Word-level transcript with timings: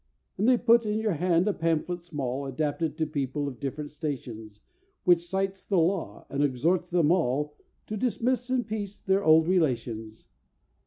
"And 0.35 0.49
they 0.49 0.57
put 0.57 0.87
in 0.87 0.97
your 0.97 1.13
hand 1.13 1.47
a 1.47 1.53
pamphlet 1.53 2.01
small, 2.01 2.47
Adapted 2.47 2.97
to 2.97 3.05
people 3.05 3.47
of 3.47 3.59
different 3.59 3.91
stations, 3.91 4.59
Which 5.03 5.27
cites 5.27 5.63
the 5.63 5.77
law, 5.77 6.25
and 6.27 6.43
exhorts 6.43 6.89
them 6.89 7.11
all 7.11 7.55
To 7.85 7.95
dismiss 7.97 8.49
in 8.49 8.63
peace 8.63 8.99
their 8.99 9.23
old 9.23 9.47
relations. 9.47 10.25